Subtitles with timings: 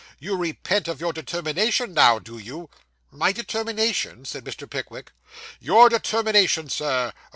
[0.17, 2.71] You repent of your determination now, do you?'
[3.11, 4.67] 'My determination!' said Mr.
[4.67, 5.11] Pickwick.
[5.59, 7.13] 'Your determination, Sir.